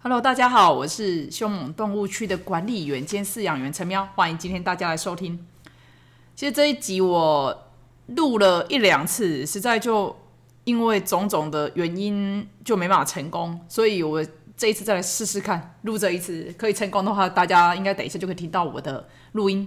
[0.00, 5.44] Hello，大家好，我是凶猛动物区的管理员兼饲养员陈喵，欢迎今天大家来收听。
[6.36, 7.66] 其实这一集我
[8.06, 10.16] 录了一两次，实在就
[10.62, 14.24] 因为种种的原因就没办法成功，所以我
[14.56, 19.66] 这一次再来试试看，录这一次可以成功的话，大家应该等一下就可以听到我的录音。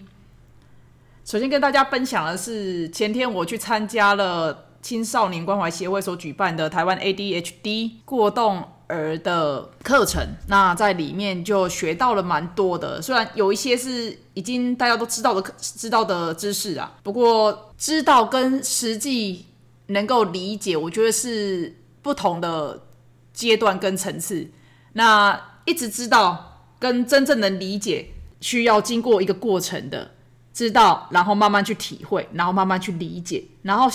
[1.26, 8.70] 首先跟大家分享的是，前天我去参加了青少年关怀协会所举办的台湾 ADHD 过动。
[8.92, 13.02] 儿的课程，那在里面就学到了蛮多的。
[13.02, 19.46] 虽然有一些是已经大家都知道的、知道的知识啊，不过知道跟实际
[19.88, 22.84] 能够理解，我觉得是不同的
[23.34, 24.48] 阶段跟层次。
[24.94, 28.10] 那一直知道跟真正能理解，
[28.42, 30.12] 需要经过一个过程的，
[30.54, 33.90] 知道，然后慢慢去体会，然后慢慢去理解，然后。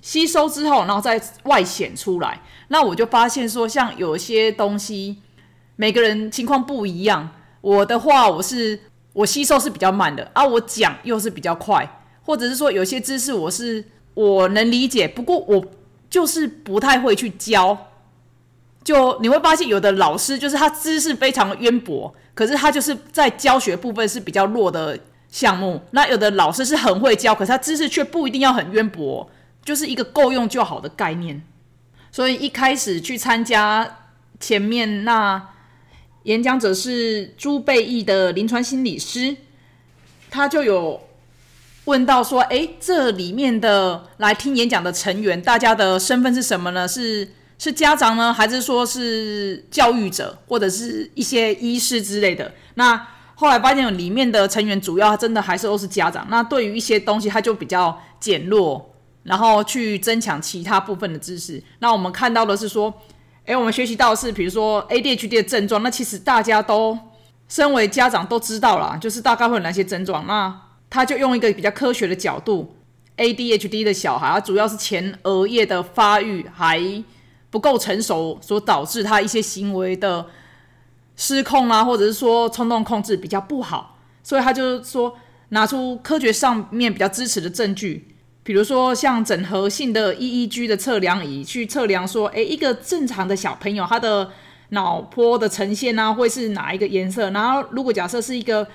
[0.00, 2.40] 吸收之后，然后再外显出来。
[2.68, 5.18] 那我就发现说，像有些东西，
[5.76, 7.30] 每个人情况不一样。
[7.60, 8.78] 我的话，我是
[9.12, 15.64] 我吸收是比较慢的，啊，我讲又是比较快，或者是说有些知识我是我能理解，不过我
[16.08, 17.76] 就是不太会去教。
[18.84, 25.82] 就你会发现，有的老师就是他知识非常渊博，可是他就是在教学部分是比较弱的项目。
[25.90, 29.28] 那有的老师是很会教，可是他知识却不一定要很渊博。
[29.68, 31.42] 就是一个够用就好的概念，
[32.10, 33.98] 所以一开始去参加
[34.40, 35.50] 前面那
[36.22, 39.36] 演讲者是朱贝义的临床心理师，
[40.30, 41.06] 他就有
[41.84, 46.88] 问到说：“哎，这里面的来听演讲的成员，大家的身份是什么呢？
[46.88, 56.26] 是是家长呢，还是说是教育者，或者是一些医师之类的？”那后来发现里面的成员主要真的还是都是家长。
[56.30, 58.87] 那对于一些东西，他就比较减弱。
[59.28, 61.62] 然后去增强其他部分的知识。
[61.80, 62.92] 那我们看到的是说，
[63.44, 65.82] 诶，我们学习到的是，比如说 ADHD 的症状。
[65.82, 66.98] 那其实大家都
[67.48, 70.26] 身为家长都知道了，就是大概会有哪些症状。
[70.26, 72.74] 那他就用一个比较科学的角度
[73.18, 76.80] ，ADHD 的小孩，主要是前额叶的发育还
[77.50, 80.26] 不够成熟，所导致他一些行为的
[81.16, 83.98] 失控啊，或者是说冲动控制比较不好。
[84.22, 85.14] 所以他就是说，
[85.50, 88.14] 拿出科学上面比较支持的证据。
[88.48, 94.30] 比如说，像整合性的 EEG 的测量仪去测量说，诶，一个正常的小朋友他的
[94.70, 97.28] 脑波的呈现啊，会是哪一个颜色？
[97.28, 98.66] 然后，如果假设是一个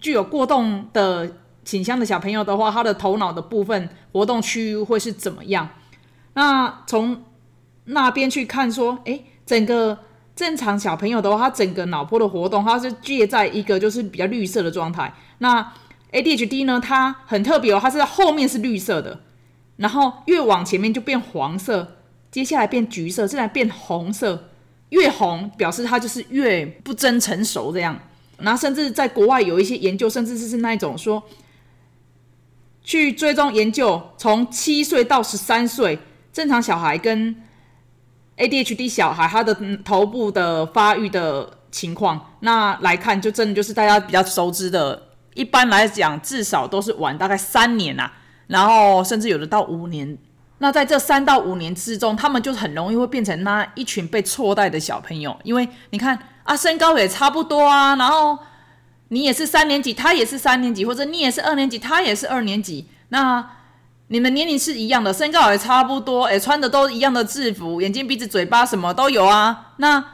[0.00, 5.68] 具有过动的倾向的小朋友的话，他的头脑的部分活动区域会是怎么样？
[6.34, 7.22] 那从
[7.84, 9.96] 那边去看说，诶，整个
[10.34, 15.14] 正常小朋友的话，他整个脑波的活动，它是介在一个就是比较绿色的状态。
[15.38, 15.72] 那
[16.12, 19.20] ADHD 呢，它很特别哦，它是在后面是绿色的，
[19.76, 21.96] 然后越往前面就变黄色，
[22.30, 24.50] 接下来变橘色，再来变红色，
[24.90, 27.98] 越红表示它就是越不真成熟这样。
[28.36, 31.22] 然后甚至在国外有一些研究，甚至是是那一种说，
[32.84, 35.98] 去追踪研究，从七岁到十三岁
[36.30, 37.34] 正常小孩跟
[38.36, 45.08] ADHD 小孩他的头部的发育的情况，那来看就真的就是大家比较熟知的。
[45.34, 48.10] 一般来讲，至少都是晚大概三年呐，
[48.46, 50.18] 然后甚至有的到五年。
[50.58, 58.38] 那在这三到五年之中，他们就很容易会变成那一群被错待的小朋友，因为你看啊，身高也差不多啊，然后
[59.08, 63.44] 你也是三年级，他也是三年级，或者你也是二年级，他也是二年级，那
[64.08, 70.04] 你们年龄是一样的，身高也差不多，也，穿的都一样的制服，眼睛、鼻子、嘴巴什么都有啊，那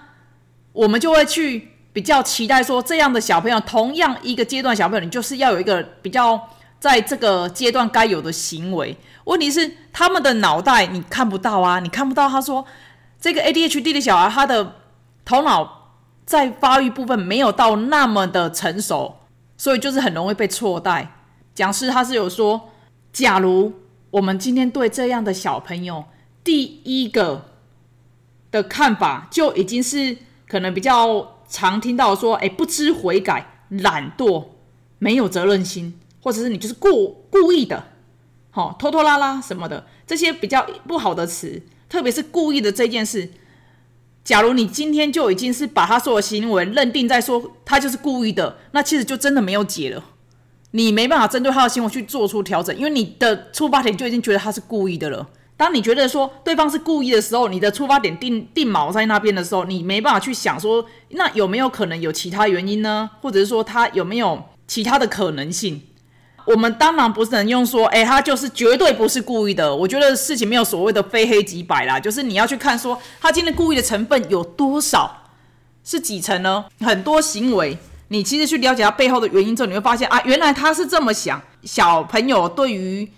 [0.73, 1.73] 我们就会去。
[1.93, 8.97] 比较期待说这样的小朋友，同样一个阶段小朋友，你就是要有一个比较在这个阶段该有的行为。
[9.25, 12.29] 问题是他们的脑袋你看不到啊，你看不到。
[12.29, 12.65] 他说
[13.21, 14.77] 这个 ADHD 的小孩，他的
[15.25, 19.17] 头脑在发育部分没有到那么的成熟，
[19.57, 21.11] 所以就是很容易被错待。
[21.55, 22.71] 讲师他是有说，
[23.13, 23.73] 假如
[24.11, 26.05] 我们今天对这样的小朋友
[26.45, 27.47] 第一个
[28.53, 31.38] 的看法就已经是可能比较。
[31.49, 34.47] 常听到说，哎，不知悔改、懒惰、
[34.99, 37.85] 没有责任心，或者是你就是故故意的，
[38.51, 43.31] 好拖拖拉拉什么的，这些比较不好的词，特别是故意的这件事。
[44.25, 50.05] 假如你今天就已经是把他所有行为认定在说他就是故意的，那其实就真的没有解了。
[50.73, 55.27] 你没办法针对他的行为去做出调整，因为你的出发点就已经觉得他是故意的了。
[55.59, 63.11] 当你觉得说对方是故意的时候，你的出发点定定锚在那边的时候，你没办法去想说，那有没有可能有其他原因呢？
[63.21, 65.83] 或者是说他有没有其他的可能性？
[66.45, 69.75] 我们当然不是能用说，哎，他就是绝对不是故意的。
[69.75, 75.25] 我觉得事情没有所谓的非黑即白啦，就是你要去看说他今天故意的成分有多少，
[75.83, 76.65] 是几成呢？
[76.81, 77.77] 很多行为，
[78.09, 81.43] 你其实去了解他背后的原因之后，你会发现啊，原来他是这么想。
[81.65, 83.11] 小朋友对于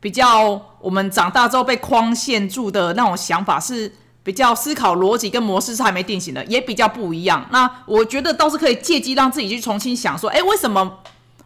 [0.00, 3.90] 比较我们长大之后被框限住的那种想法，是
[4.22, 7.46] 比较思考逻辑跟模式是还没定型的，也比较不一样。
[7.50, 10.98] 那我觉得倒是可以借机让自己去重新想说，哎，为什么？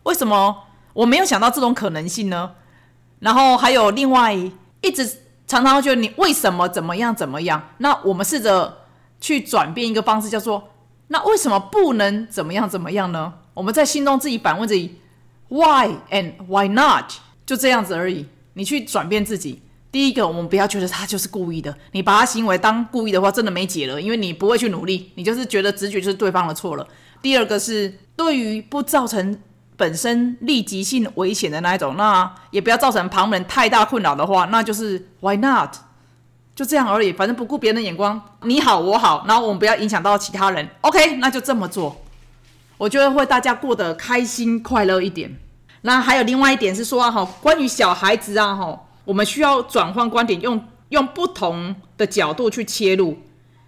[0.05, 0.65] 为什么
[0.95, 2.53] 我没有想到这种可能性呢？
[3.21, 4.35] 然后还有另外
[4.81, 5.07] 一直
[5.47, 7.63] 常常觉得你为什么怎么样怎么样？
[7.79, 8.79] 那我们试着
[9.21, 10.71] 去转变一个方式，叫做
[11.09, 13.35] 那为什么不能怎么样怎么样呢？
[13.53, 14.99] 我们在心中自己反问自己
[15.49, 17.13] ，Why and why not？
[17.45, 18.27] 就这样子而已。
[18.61, 19.63] 你去转变自己。
[19.91, 21.75] 第一个，我们不要觉得他就是故意的。
[21.93, 26.87] 你把他行为当故意的话，真的没解了，因为你不会去努力，你就是觉得直觉就是对方的错了。
[27.23, 29.39] 第二个是对于不造成。
[29.81, 35.75] 本身立即性危险的那一种，那也不要造成旁人太大困扰的话，那就是 why not？
[36.55, 40.69] 就这样而已，反正不顾别人的眼光，你好我好，然后我们不要影响到其他人。
[40.83, 42.03] OK，那就这么做，
[42.77, 45.35] 我觉得会大家过得开心快乐一点。
[45.83, 53.19] 那还有另外一点是说啊，哈，关于小孩子啊，哈，我们需要转换观点，用用不同的角度去切入，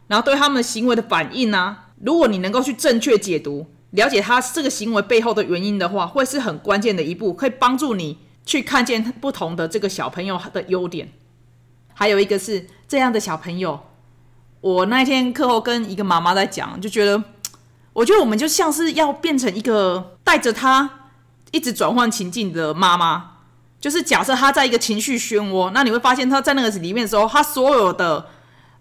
[0.09, 3.67] 然后对他们行为的反应呢，如果你能够去正确解读。
[3.93, 8.17] 了解他这个行为背后的原因的话，会是很关键的一步，可以帮助你
[8.47, 11.13] 去看见不同的这个小朋友的优点。
[11.93, 13.79] 还有一个是这样的小朋友，
[14.63, 17.23] 我那天课后跟一个妈妈在讲，就觉得，
[17.93, 21.02] 我觉得我们就像是要变成一个 带着他
[21.53, 23.31] 一直转换情境的妈妈。
[23.81, 28.27] 就是假设他在一个情绪漩涡，那你会发现他在那个里面的时候，他所有的。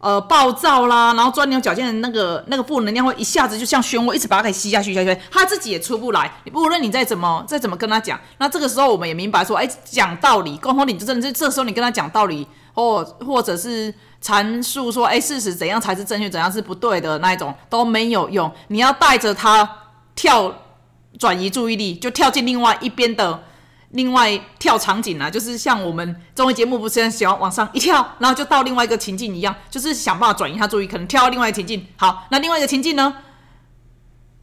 [0.03, 6.33] 呃，暴躁啦，然后钻牛角尖的那个那个负能量会一下子就像漩涡，一直把它给吸下去，下去，他自己也出不来。
[6.55, 18.51] 无论你再怎么再怎么跟他讲，那这个时候我们也明白说，哎，讲道理，沟通理，就真的是这时候你跟他讲道理，或或者是阐述说，哎，事实怎样才是正确，怎样是不对的那一种都没有用。
[18.69, 19.69] 你要带着他
[20.15, 20.51] 跳，
[21.19, 23.43] 转移注意力，就跳进另外一边的。
[23.93, 31.85] 另外跳场景啊，就是像我们综艺节目不是很喜欢往上一跳，然后就到另外一个情境一样，就是想办法转移他注意，可能跳到另外一个情境。
[31.97, 33.17] 好，那另外一个情境呢，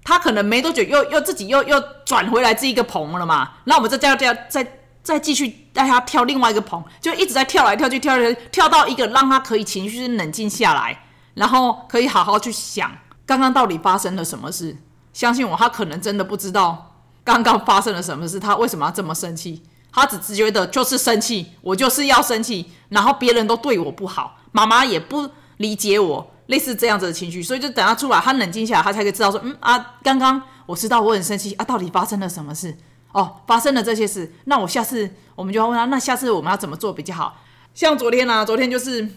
[0.05, 3.53] 他可能没多久又又自己又又转回来这一个棚了嘛。
[3.65, 4.73] 那我们再再再再
[5.03, 12.93] 再继续带他跳另外一个棚，就一直在跳来跳去，跳来跳到一个让他可以情绪冷静下来，然后可以好好去想
[13.25, 14.77] 刚刚到底发生了什么事。
[15.19, 16.95] 相信我，他可能真的不知道。
[17.25, 18.39] 刚刚发生了什么事？
[18.39, 19.61] 他为什么要这么生气？
[19.93, 27.43] 他只只觉得就是生气，我就是要生气，然后别人都对我不好，妈妈也不理解我，类似这样子的情绪。
[27.43, 32.77] 所以就等他出来，他冷静下来，他才可以知道说，嗯啊，刚刚我知道我很生气啊，到底发生了什么事？
[33.11, 37.37] 哦，发生了这些事，那我下次我们就要问他，那下次我们要怎么做比较好？
[37.75, 39.09] 像昨天呢，昨天就是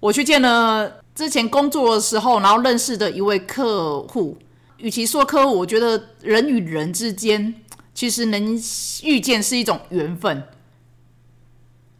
[0.00, 4.38] 我去见了之前工作的时候，然后认识的一位客户。
[4.80, 7.54] 与其说客户，我觉得人与人之间
[7.94, 8.60] 其实能
[9.02, 10.42] 遇见是一种缘分，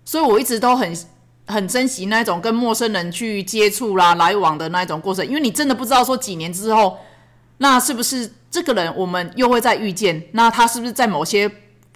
[0.04, 0.96] 所以我一直都很
[1.46, 6.98] 很珍惜那种跟陌生人去接触啦、来往的那一种过程，因为你真的不知道说几年之后，
[7.58, 10.28] 那是不是这个人我们又会再遇见？
[10.32, 11.50] 那他是不是在某些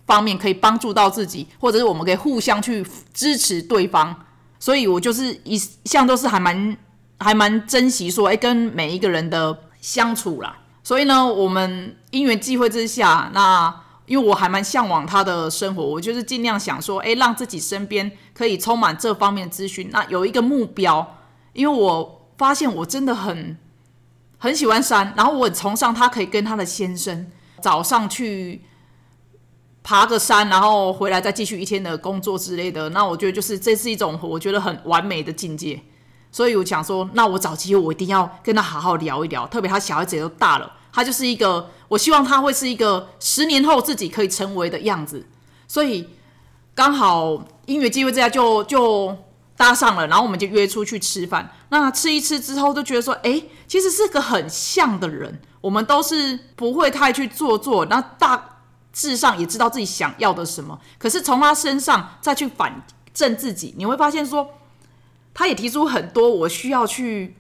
[0.07, 4.15] 方面可以帮助到自己，或者是我们可以互相去支持对方？
[4.59, 6.77] 所以我就是一向都是还蛮
[7.19, 10.59] 还蛮珍惜说，哎，跟每一个人的相处啦。
[10.85, 13.75] 所以呢，我们因缘际会之下，那
[14.07, 19.89] 因为我还蛮向往他的生活，我就是尽量想说，哎，让自己身边可以充满这方面资讯。
[19.91, 21.17] 那有一个目标，
[21.55, 23.57] 因为我发现我真的很
[24.37, 27.31] 很喜欢山，然后我很崇尚他可以跟他的先生
[27.63, 28.63] 早上去
[29.83, 32.91] 爬个山，然后回来再继续一天的工作之类的。
[32.91, 35.83] 那我觉得就是这是一种我觉得很完美的境界。
[36.35, 39.47] 所以我想说，那我找机会，我一定要跟他好好聊一聊。
[39.47, 45.25] 特别他小孩子都大了，他就是一个，我希望他会是一个十年后自己可以成为的样子。
[45.69, 46.09] 所以
[46.75, 49.17] 刚好音乐机会这样就就
[49.57, 51.53] 搭上了，然后我们就约出去吃饭。
[51.69, 55.41] 那吃一吃之后，就觉得说，哎，其实是个很像的人。
[55.61, 58.59] 我们都是不会太去做作，那大
[58.93, 60.81] 致上也知道自己想要的什么。
[60.99, 64.49] 可是从他身上再去反证自己，你会发现说。
[65.35, 67.37] 他也提出很多我需要去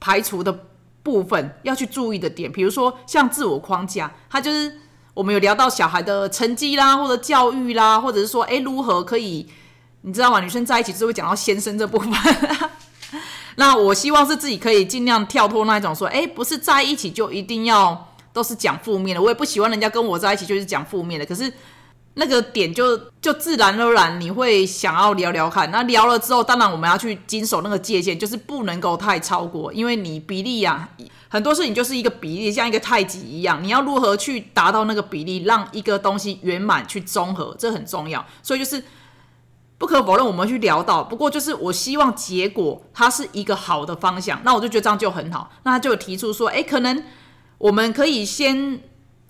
[0.00, 0.66] 排除的
[1.02, 4.80] 部分，要去注意的点，比如说像自我框架，他就是
[5.14, 9.46] 我们有聊到小孩的成绩啦，或者教育啦，或者是说，哎，如何可以，
[10.00, 10.40] 你知道吗？
[10.40, 12.12] 女生在一起就会讲到先生这部分。
[13.54, 21.52] 那我希望是自己可以尽量跳脱那一种说，哎，不是在一起就一定要都是讲负面的，我也不喜欢人家跟我在一起就是讲负面的，可是。
[22.18, 30.88] 那个点就就自然而然你会想要聊聊看，那聊了之后，当然我们要去经守那个界限，就是不能够太超过，因为你比例呀，
[31.28, 38.24] 很多事情就是一个比例，像一个太极一样，你要如何去达到那个比例，让一个东西圆满去综合，这很重要。
[38.42, 38.82] 所以就是
[39.76, 45.50] 不可否认，我们去聊到，不过就是我希望结果它是一个好的方向，那我就觉得这样就很好。
[45.64, 47.04] 那他就提出说，哎，可能
[47.58, 48.80] 我们可以先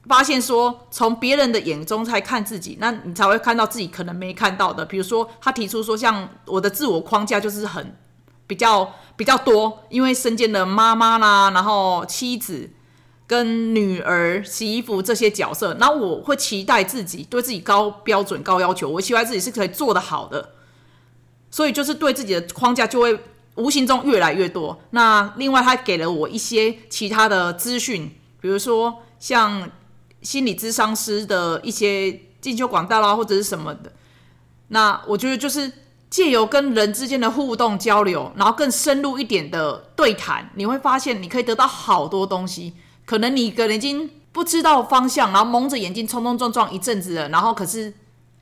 [0.09, 4.85] 发现说，从别人的眼中才看自己，那你才会看到自己可能没看到的。
[4.85, 7.97] 比如说，他提出说，像我的自我框架就是很。
[8.49, 12.71] 比较比较多，因为身兼的妈妈啦，然后妻子
[13.27, 20.51] 跟女儿、洗衣服这些角色，那我会期待自己对自己高标准、高要求，我期待自己是可以做得好的，
[21.51, 23.19] 所以就是对自己的框架就会
[23.57, 24.79] 无形中越来越多。
[24.91, 29.69] 那另外，他给了我一些其他的资讯，比如说像
[30.27, 33.93] 心理咨商师的一些进修管道啦，或者是什么的。
[34.69, 35.71] 那我觉得就是。
[36.09, 42.75] 借由跟人之间的互动交流，然后更深入一点的对谈，你会发现你可以得到好多东西。
[43.05, 47.93] 可能你可能已经不知道方向，然后蒙着眼睛冲冲撞撞一阵子了，然后可是，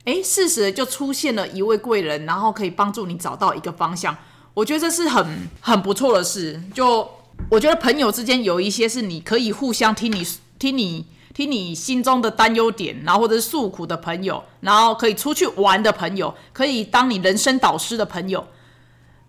[0.05, 4.15] 哎，适时就出现了一位贵人，然后可以帮助你找到一个方向。
[4.53, 5.25] 我觉得这是很
[5.59, 6.61] 很不错的事。
[6.71, 7.09] 就
[7.49, 10.25] 我觉得朋友之间有一些是你可以互相听你
[10.59, 11.07] 听你。
[11.35, 18.47] 听你心中的担忧点，然后或者是诉苦的朋友，然后可以出去玩的朋友，可以当你人生导师的朋友，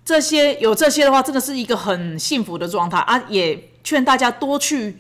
[0.05, 3.25] 这些有这些的话，真的是一个很幸福的状态啊！
[3.29, 4.99] 也劝大家多去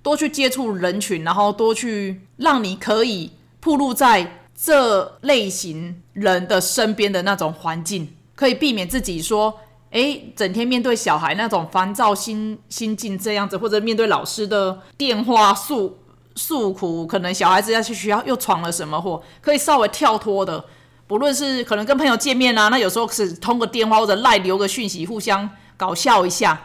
[0.00, 9.58] 多去接触人群，然后多去让你可以暴露在这类型人的身边的那种环境，可以避免自己说，
[9.90, 15.98] 哎，整天面对小孩那种烦躁心心境这样子，或者面对老师的电话诉。
[16.36, 20.64] 诉苦，可能小孩子要去学校又闯了什么祸，可以稍微跳脱的，
[21.06, 26.60] 不论是可能跟朋友见面啊，那有时候是通个电话或者赖留个讯息，互相搞笑一下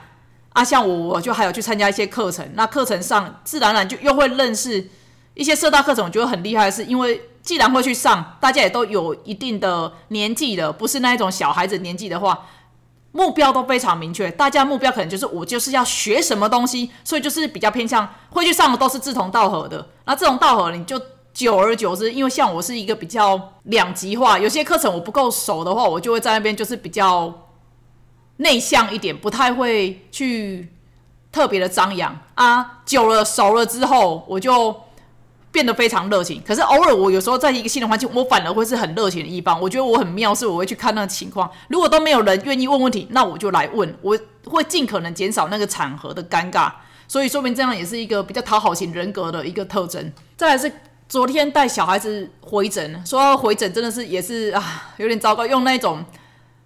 [0.53, 0.63] 啊。
[0.63, 4.89] 像我，我就还有去参加一些课程，那课程上自然而然就又会认识
[5.35, 12.47] 一些社大课程，我觉得很厉害的是，因为既然会去上，大家也都有一定的年纪的，不是那一种小孩子年纪的话。
[13.19, 19.85] 目标都非常明确，大家目标可能就是我就是要学什么东西，所以就是比较偏向会去上的都是志同道合的。
[20.05, 20.97] 那志同道合，你就
[21.33, 27.49] 久而久之，因为像我是一个比较两极化，有些课程我不够熟的话，我就会在那边就是比较
[28.37, 30.71] 内向一点，不太会去
[31.29, 32.79] 特别的张扬啊。
[32.85, 34.73] 久了熟了之后，我就。
[35.51, 39.59] 变得非常热情，可是偶尔我有时候在一个新的环境，我反而会是很热情的一方。
[39.59, 41.49] 我觉得我很妙，是我会去看那个情况。
[41.69, 46.71] 如果都没有人愿意问问题，那我就来问， 我会尽可能减少那个场合的尴尬。
[47.07, 50.13] 所以说明这样也是一个比较讨好型人格的一个特征。
[50.37, 50.71] 再来是
[51.07, 56.05] 昨天带小孩子回诊，说回诊真的是也是啊有点糟糕，用那种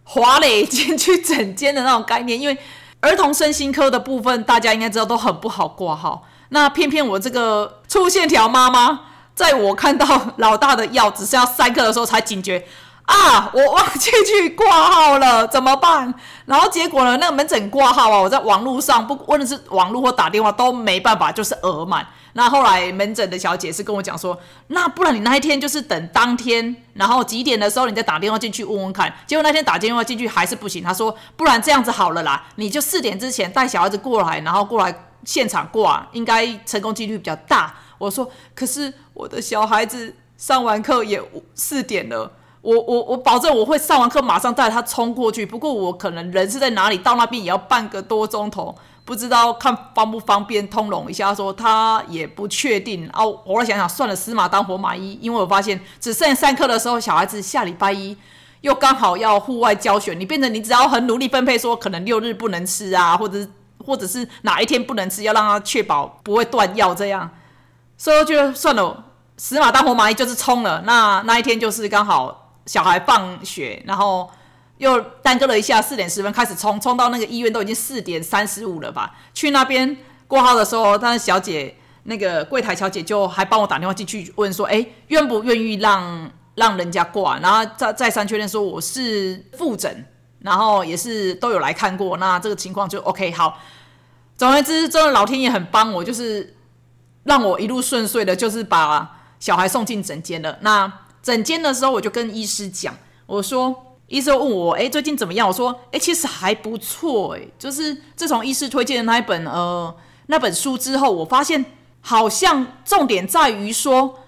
[0.03, 2.57] 华磊进去诊间的那种概念，因为
[2.99, 6.25] 儿童身心科的部分大家应该知道都很不好挂号。
[6.53, 8.99] 那偏偏我这个粗线条妈妈，
[9.33, 10.05] 在我看到
[10.37, 12.63] 老大的药只是要三克的时候，才警觉
[13.05, 16.13] 啊，我忘记去挂号了，怎么办？
[16.45, 22.07] 然后结果呢，那个门诊挂号啊，我在网络上不问的是网络或打电话都没办法，就是额满。
[22.35, 29.13] 那后来门诊的小姐是跟我讲说，那不然你那一天就是等当天，然后几点的时候你再打电话进去问问看。
[29.27, 34.93] 结果那天打电话进去还是不行，她说不然这样子好了啦，你就四点之前带小孩子过来，然后过来。
[35.25, 37.73] 现场挂应该成功几率比较大。
[37.97, 41.17] 我说，可是我的小孩子上完课也
[41.55, 42.29] 四点了，
[42.63, 45.45] 我我我保证我会上完课马上带他冲过去。
[45.45, 51.35] 不过我可能人是在哪里，到那边也要半个多钟头，不知道看方不方便通融一下。
[51.35, 53.39] 说他也不确定哦。
[53.45, 58.17] 我来想想，算了，死马当活马医，因为我发现只剩三课的时候，小孩子下礼拜一
[58.61, 63.47] 又刚好要户外教学，你变成你只要很努力分配，说可能六日不能吃啊，或者。
[63.85, 67.29] 或者是哪一天不能吃，要让他确保不会断药，这样，
[67.97, 69.03] 所以就算了，
[69.35, 70.81] 死马当活马医就是冲了。
[70.85, 74.29] 那那一天就是刚好小孩放学，然后
[74.77, 79.15] 又耽搁了一下，四点十分开始冲，冲到那个医院都已经四点三十五了吧？
[79.33, 87.37] 去那边挂号的时候，但是小姐那个柜台小姐就还帮我打电话进去问说，哎，愿不愿意让让人家挂？
[87.39, 90.05] 然后再再三确认说我是复诊。
[90.43, 93.57] 然后也是都有来看过，那这个情况就 OK 好。
[94.35, 96.57] 总而言之，真的老天爷很帮我，就是
[97.23, 100.57] 让我一路顺遂的，就是把小孩送进诊间了。
[100.59, 100.91] 那
[101.23, 105.47] 诊间的时候，我就跟医师讲，我说，医生问我，哎，最近怎么样？
[105.47, 109.95] 我说，哎，其实还不错，哎，就是自从医师推荐的那一本呃
[110.27, 111.63] 那本书之后，我发现
[112.01, 114.19] 好像重点在于说，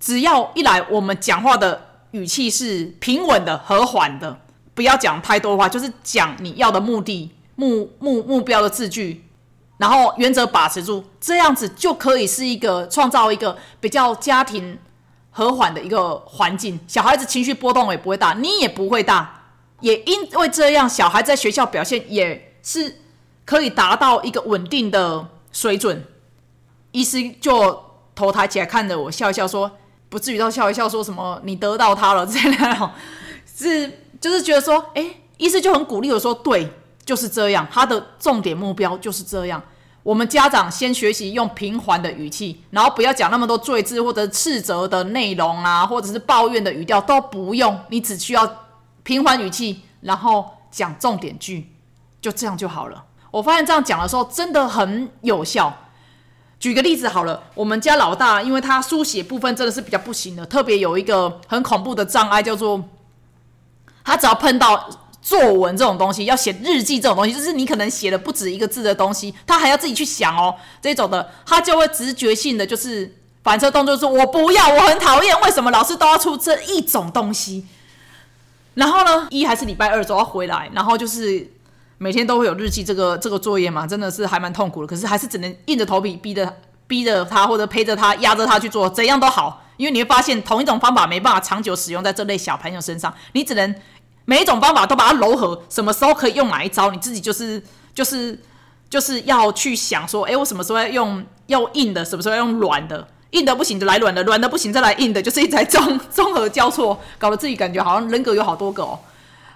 [0.00, 4.38] 只要一来我们讲话的语气是平稳的、和缓的。
[4.74, 9.22] 不要讲太多话，就是讲你要的目的、目目目标的字句，
[9.76, 14.78] 然后原则把持住，这样子就可以是一个创造一个比较家庭
[15.34, 19.44] 和缓的一个环境，小孩子情绪波动也不会大，你也不会大，
[19.80, 23.00] 也因为这样，小孩在学校表现也是
[23.46, 26.04] 可以达到一个稳定的水准。
[26.90, 27.82] 医师就
[28.14, 29.70] 头抬起来看着我，笑一笑说
[30.10, 32.92] ：“不至于到笑一笑，说什么你得到他了这样，
[33.56, 36.70] 是就是觉得说，哎，医师就很鼓励我说，对，
[37.06, 39.62] 就是这样，他的重点目标就是这样。”
[40.02, 48.66] 我们家长先学习用平缓的语气，然后不要讲那么多罪字或者斥责的内容啊，或者是抱怨的语调都不用，你只需要
[49.04, 51.70] 平缓语气，然后讲重点句，
[52.20, 53.04] 就这样就好了。
[53.30, 55.72] 我发现这样讲的时候真的很有效。
[56.58, 62.82] 举个例子好了，我们家老大，因为他书写部分真的是比较不行的，特别有一个很恐怖的障碍，叫做
[64.04, 64.88] 他只要碰到。
[65.22, 70.52] 作文这种东西，要写日记这种东西，就是你可能写的不止一个字的东西，他还要自己去想哦。
[70.82, 77.64] 这种的，他就会直觉性的就是反射动作，说我不要，我很讨厌，为什么老师都要出这一种东西？
[78.74, 81.48] 然后呢，一还是礼拜二都要回来，然后就是
[81.98, 84.88] 每天都会有日记这个这个作业嘛，真的是还蛮痛苦的。
[84.88, 86.56] 可是还是只能硬着头皮逼着
[86.88, 93.72] 逼着他，或者陪着他，压着他去做，怎样都好，因为你会发现同一种方法没办法长久使用在这类小朋友身上，你只能。
[94.24, 97.62] 每一种方法都把它柔和，什么时候可以用哪一招，你自己就是
[97.94, 98.38] 就是
[98.88, 108.98] 就是要去想说，哎，我什么时候要用要硬的，什么时候要用软的，硬的不行就来软的，软的不行再来硬的，就是一直在综综合交错，搞得自己感觉好像人格有好多个哦。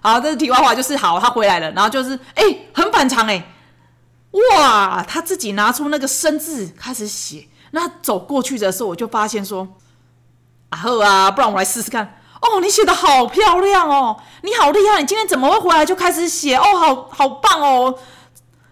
[0.03, 2.43] 好，这是题外话，就是好，他回来了，然后就是哎，
[2.73, 3.45] 很反常哎，
[4.33, 9.67] 哇，他自己拿出那个生字开始写，那走过去的时候，我就发现说，
[10.71, 12.19] 啊呵啊，不然我来试试看。
[12.53, 15.01] 哦，你写的好漂亮哦，你好厉害！
[15.01, 16.57] 你今天怎么会回来就开始写？
[16.57, 17.99] 哦，好好棒哦！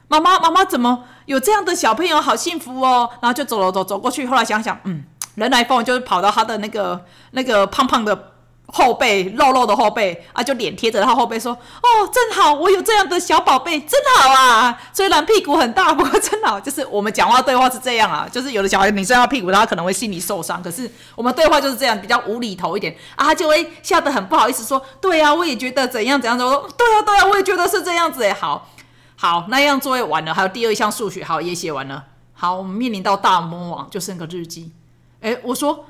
[0.09, 2.21] 妈妈，妈妈怎么有这样的小朋友？
[2.21, 3.11] 好幸福哦！
[3.21, 5.05] 然后就走了走走过去，后来想想，嗯，
[5.35, 8.34] 人来疯，就跑到他的那个那个胖胖的。
[8.77, 14.77] 后背肉肉的后背啊，就脸贴着他后背说：“哦，真好，我有这样的小宝贝，真好啊！
[14.93, 16.59] 虽然屁股很大，不过真好。
[16.59, 20.61] 就是我们讲话对话是这样啊， 就是有的小孩你摔他屁股，他可能会心里受伤。
[20.61, 26.37] 可是我们对话就是这样，比较无厘头一点啊，他就会笑得很不好意思说：对啊，我也觉得怎样怎样。
[26.37, 28.25] 我说：对啊，对啊，我也觉得是这样子。
[28.25, 28.69] 哎，好，
[29.15, 32.07] 好，那样作业完了，还有第二项数学，好也写完了。
[32.33, 34.73] 好，我们面临到大魔王，就剩个日记。
[35.21, 35.87] 哎，我说。”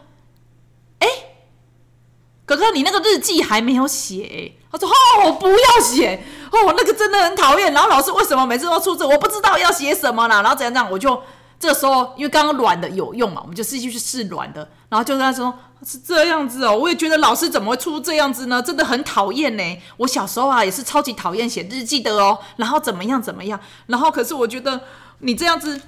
[2.47, 4.53] 哥哥，你那个日记还没有写。
[4.71, 7.73] 他说：“哦，我不要写哦，那个真的很讨厌。
[7.73, 9.07] 然后老师为什么每次都出这？
[9.07, 10.43] 我不知道要写什么啦。
[10.43, 11.23] 然后怎样怎样，我就
[11.59, 14.69] 这时候因为刚刚软的有用嘛，我们就继续去试软的。
[14.89, 15.53] 然后就跟他说
[15.87, 18.61] 是这样子哦，我也觉得老师怎么会出这样子呢？
[18.61, 19.63] 真的很讨厌呢。
[19.99, 22.39] 我小时候啊也是超级讨厌写日记的哦。
[22.57, 23.59] 然后怎么样怎么样？
[23.87, 24.81] 然后可是我觉得
[25.21, 25.81] 你这样子。”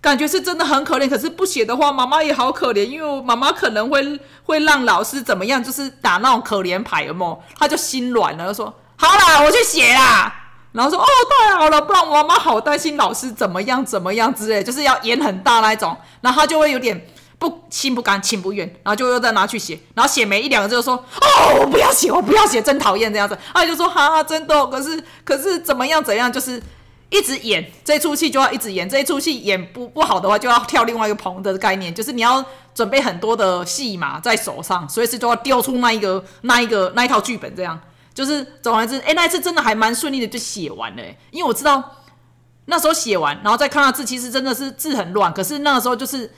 [0.00, 7.42] 感觉是真的很可怜，可是不写的话，妈妈也好可怜，因为妈妈可能会会让老师怎么样，就是打那种可怜牌，有有？
[7.58, 10.32] 他就心软了，就说：“好啦，我去写啦。”
[10.70, 17.04] 然后说：“哦，太好了，不然我妈妈好担心老师怎么样怎么样之类，就是要演很大那一种。”然后他就会有点
[17.40, 26.62] 不心不甘情不愿，然后就又再拿去写，然后写没一两个字就说：“哦，我不要写，我不要写，真讨厌这样子。”他就说：“哈哈，真的，可是可是怎么样怎样，就是。”
[27.10, 32.44] 一直演这出戏就要一直演，这一出戏演不不好的话就要跳另外一个棚的概念，就是你要
[32.74, 37.80] 准备很多的戏码在手上，随时就要丢出那一个那一个那一套剧本，这样。
[38.12, 41.82] 就是总而言之，哎，那一次真的还蛮顺利的就写完了，因为我知道
[42.66, 46.30] 那时候写完，然后再看到字，其实真的是字很乱，可是那个时候就是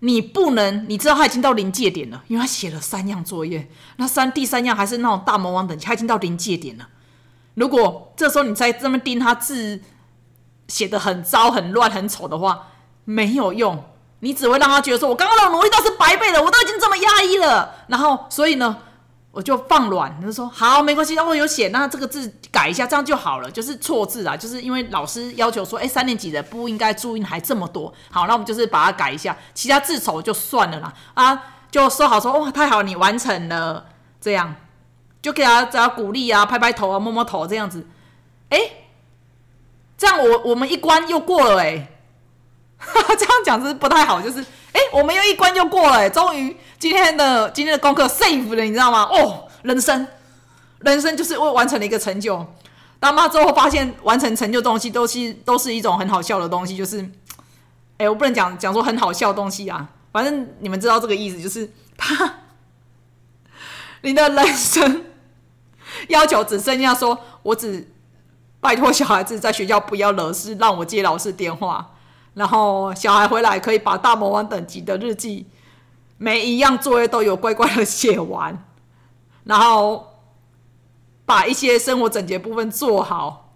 [0.00, 6.88] 你不能，你知道他已经到临界点了，因为他写了三样作业，那三第三样还是那种大魔王等级，他已经到临界点了，
[7.54, 9.80] 如果这时候你再这么盯他字。
[10.68, 12.68] 写的很糟、很乱、很丑的话
[13.04, 13.84] 没有用，
[14.20, 18.76] 你只会让他觉得说：“我刚刚的努力都是白费的，我都已经这么压抑了。”然后，所以呢，
[19.30, 30.92] 我就放软，就说：“好，没关系，我有写，那这个字改一下，这样就好了。”就是错字啊，就是因为老师要求说：“哎，三年级的不应该注音还这么多。”好，那我们就是把它改一下，其他字丑就算了啦。
[31.14, 33.86] 啊，就说好说：“哇，太好，你完成了。”
[34.20, 34.56] 这样
[35.22, 37.86] 就给他只要鼓励啊，拍拍头啊，摸摸头这样子。
[38.48, 38.58] 哎。
[39.96, 41.88] 这样我我们一关又过了哎，
[43.18, 44.40] 这样讲是不太好，就是
[44.72, 49.04] 哎，我们又一关又过了，终于今天的今天的功课 safe 了，你知道吗？
[49.04, 50.06] 哦，人生，
[50.80, 52.46] 人生就是为完成了一个成就。
[53.00, 57.00] 当妈之后发现完成成就东西都是都是一种很好笑的东西，就是
[57.96, 62.40] 哎，我不能讲讲说很好笑的东西啊，反正你们知道这个意思，就是 他
[64.02, 65.06] 你的人生
[66.08, 67.90] 要求只剩下说我只。
[68.66, 71.88] 拜托小孩子在学校不要惹事，让我接老师电话。
[72.34, 75.46] 然后小孩回来可以把大魔王等级的日记
[76.18, 78.66] 每一样作业都有乖乖的写完，
[79.44, 80.14] 然后
[81.24, 83.52] 把一些生活整洁部分做好，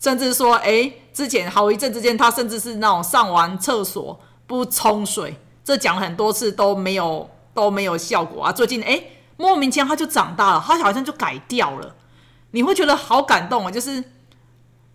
[0.00, 8.50] 甚至说，哎，之前好一阵之间，他甚至是那种上完厕所不冲水，这讲很多次都没有都没有效果啊。
[8.50, 9.00] 最近，哎，
[9.36, 11.94] 莫名其妙他就长大了，他好像就改掉了，
[12.50, 13.70] 你会觉得好感动啊！
[13.70, 14.02] 就是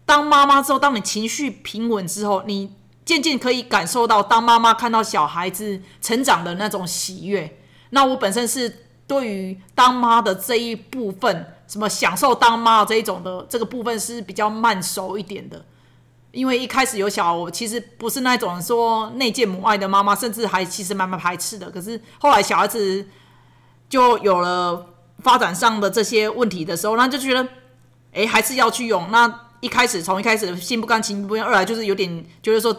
[0.05, 2.73] 当妈妈之后，当你情绪平稳之后，你。
[3.05, 7.59] 渐渐可以感受到，当妈妈看到小孩子成长的那种喜悦。
[7.91, 15.63] 那我本身是对于当妈的这一部分，什么享受当妈这一种的这个部分是比较慢熟一点的。
[16.31, 21.69] 因为一开始有小，其实不是那种说内建母爱的妈妈，甚至还其实蛮蛮排斥的。
[21.69, 23.07] 可是后来小孩子
[23.87, 24.83] 就有了
[25.19, 27.47] 发展上的这些问题的时候，那就觉得，
[28.13, 29.11] 哎，还是要去用。
[29.11, 32.75] 那一开始从一开始心不甘情不愿，二来就是有点就是说。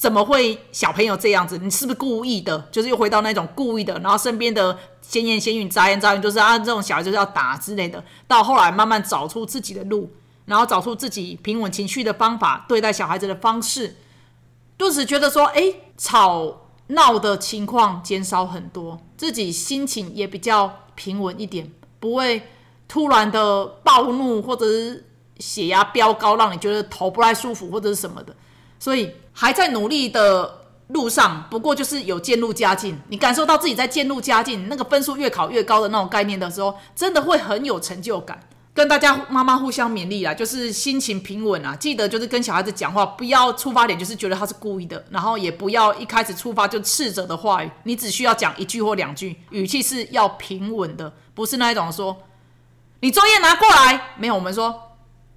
[0.00, 1.58] 怎么会小朋友这样子？
[1.58, 2.58] 你是不是故意的？
[2.72, 8.02] 就是又回到那种故意的，然后身边的闲言闲语、杂言杂语，就是啊，这种小孩就是要打之类的。
[8.26, 10.10] 到后来慢慢找出自己的路，
[10.46, 13.96] 然后找出自己平稳情绪的方法，对待小孩子的方式，
[14.78, 15.62] 顿时觉得说，哎，
[15.98, 22.40] 吵闹的情况减少很多，自己心情也比较平稳一点，不会
[22.88, 25.09] 突然的暴怒或者是
[25.40, 28.36] 血压飙高，让你觉得头不太舒服或者是什么的。
[28.78, 33.00] 所以还在努力的路上，不过就是有渐入佳境。
[33.08, 38.38] 你感受到自己在渐入佳境，那个分数越考越高的那种概念的时候，真的会很有成就感。
[38.72, 41.74] 跟大家妈妈互相勉励啊，就是心情平稳啊。
[41.74, 47.70] 记得就是跟小孩子讲话，不要出发点就是觉得他是故意的，然后也不要一开始出发就斥责的话语。
[47.82, 52.16] 你只需要讲一句或两句，语气是要平稳的，不是那一种说
[53.00, 54.34] 你作业拿过来没有？
[54.36, 54.89] 我们说，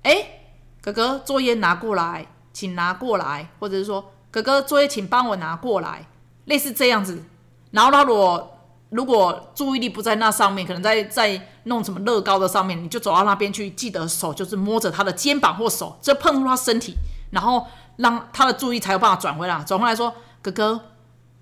[0.03, 0.41] 哎，
[0.81, 2.27] 哥哥作业拿过来。
[2.55, 6.07] 请拿过来，或者是说哥哥作业，请帮我拿过来，
[6.45, 7.23] 类似这样子。
[7.71, 16.93] 然后他如果如果注意力不在那上面，可能在在弄什么乐高的上面，你就走到那边去，记得手就是摸着他的肩膀或手，这碰触他身体，
[17.31, 19.63] 然后让他的注意才有办法转回来。
[19.63, 20.13] 转回来说
[20.43, 20.79] 哥哥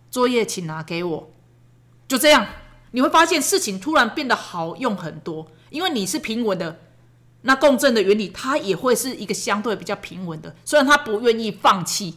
[0.09, 1.29] 作业，请拿给我，
[2.07, 2.45] 就这样，
[2.91, 6.79] 你会发现事情突然变得好用很多，因为你是平稳的。
[7.43, 10.55] 那共振的原理，它也会是一个相对比较平稳的。
[10.63, 12.15] 虽然他不愿意放弃，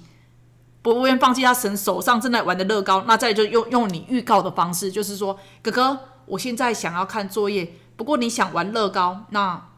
[0.83, 9.69] 不愿意放弃他神手上正在玩的乐高，那再就用用你预告的方式，就是说，哥哥，我现在想要看作业，不过你想玩乐高，那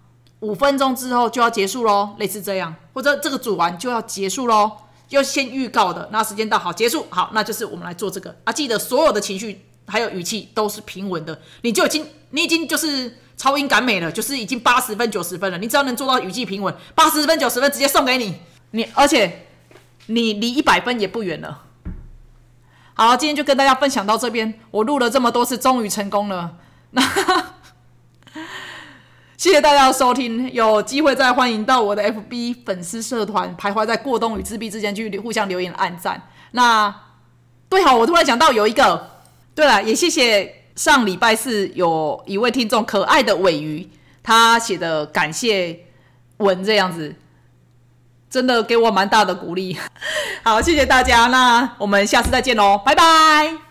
[0.40, 4.72] 五分钟之后就要结束喽，类似这样，或者这个组完就要结束喽，
[5.10, 13.18] 要先预告的，那时间到，好结束，好，那就是我们来做这个啊，记得所有的情绪还有语气都是平稳的，你就已经，你已经就是。
[13.38, 15.58] 超音感美了，就是已经八十分、九十分了。
[15.58, 18.34] 你只要能做到语气平稳，八十分、九十分直接送给你。
[18.70, 19.48] 你而且
[20.06, 21.64] 你离一百分也不远了。
[22.94, 24.58] 好，今天就跟大家分享到这边。
[24.70, 26.54] 我录了这么多次，终于成功了。
[26.92, 27.02] 那
[29.36, 36.30] 谢谢大家的收听，有机会再欢迎到我的 FB 粉丝社团，徘徊在过冬与自闭之间去互相留言、按赞。
[36.52, 37.02] 那
[37.68, 39.15] 对，好，我突然想到有一个，
[39.56, 40.62] 对了，也谢谢。
[40.76, 43.88] 上礼拜四有一位听众可爱的尾鱼，
[44.22, 45.80] 他写的感谢
[46.36, 47.16] 文这样子，
[48.28, 49.78] 真的给我蛮大的鼓励。
[50.44, 53.65] 好，谢谢大家，那我们下次再见喽，拜拜。